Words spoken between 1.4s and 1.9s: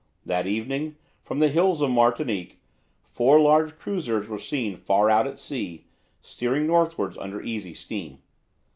hills